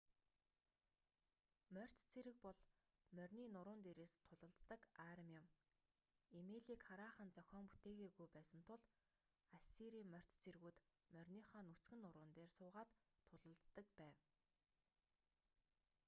морьт 1.75 1.97
цэрэг 2.11 2.37
бол 2.45 2.59
морины 3.17 3.47
нуруун 3.55 3.79
дээрээс 3.85 4.13
тулалддаг 4.29 4.81
арми 5.11 5.33
юм 5.39 5.45
эмээлийг 6.39 6.81
хараахан 6.89 7.29
зохион 7.37 7.65
бүтээгээгүй 7.71 8.27
байсан 8.35 8.61
тул 8.67 8.81
ассирийн 9.57 10.09
морьт 10.13 10.31
цэргүүд 10.43 10.77
мориныхоо 11.15 11.61
нүцгэн 11.65 11.99
нуруун 12.05 12.31
дээр 12.37 12.51
суугаад 12.57 12.89
тулалддаг 13.29 13.87
байв 13.99 14.15